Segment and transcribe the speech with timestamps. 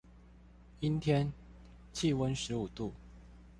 [0.79, 1.31] 陰天，
[1.93, 2.91] 氣溫十五度